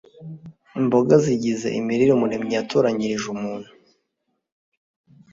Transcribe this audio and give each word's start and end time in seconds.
Imboga 0.79 1.13
zigize 1.25 1.67
imirire 1.79 2.11
Umuremyi 2.13 2.53
yatoranyirije 2.57 3.27
umuntu 3.35 3.69